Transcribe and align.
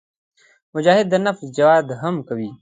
مجاهد 0.73 1.05
د 1.09 1.15
نفس 1.25 1.41
جهاد 1.57 1.87
هم 2.01 2.15
کوي. 2.27 2.49